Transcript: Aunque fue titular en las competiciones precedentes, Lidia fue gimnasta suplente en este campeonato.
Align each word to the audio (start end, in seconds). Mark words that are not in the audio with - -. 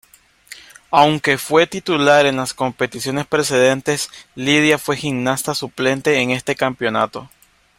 Aunque 0.89 1.37
fue 1.37 1.67
titular 1.67 2.25
en 2.25 2.37
las 2.37 2.55
competiciones 2.55 3.27
precedentes, 3.27 4.09
Lidia 4.33 4.79
fue 4.79 4.97
gimnasta 4.97 5.53
suplente 5.53 6.15
en 6.21 6.31
este 6.31 6.55
campeonato. 6.55 7.29